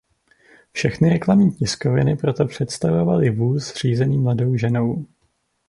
Všechny 0.71 1.09
reklamní 1.09 1.51
tiskoviny 1.51 2.15
proto 2.15 2.45
představovaly 2.45 3.29
vůz 3.29 3.73
řízený 3.73 4.17
mladou 4.17 4.55
ženou. 4.55 5.05